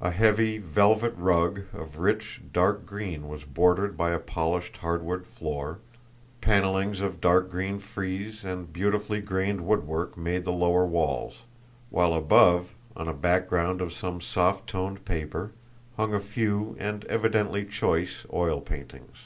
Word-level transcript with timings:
A 0.00 0.12
heavy 0.12 0.58
velvet 0.58 1.12
rug 1.16 1.62
of 1.74 1.98
rich, 1.98 2.40
dark 2.52 2.86
green 2.86 3.26
was 3.26 3.42
bordered 3.42 3.96
by 3.96 4.10
a 4.10 4.20
polished 4.20 4.76
hardwood 4.76 5.26
floor; 5.26 5.80
panellings 6.40 7.00
of 7.00 7.20
dark 7.20 7.50
green 7.50 7.80
frieze 7.80 8.44
and 8.44 8.72
beautifully 8.72 9.20
grained 9.20 9.66
woodwork 9.66 10.16
made 10.16 10.44
the 10.44 10.52
lower 10.52 10.86
walls; 10.86 11.38
while 11.90 12.14
above, 12.14 12.72
on 12.96 13.08
a 13.08 13.14
background 13.14 13.80
of 13.80 13.92
some 13.92 14.20
soft 14.20 14.68
toned 14.68 15.04
paper, 15.04 15.50
hung 15.96 16.14
a 16.14 16.20
few, 16.20 16.76
and 16.78 17.04
evidently 17.06 17.64
choice, 17.64 18.26
oil 18.32 18.60
paintings. 18.60 19.16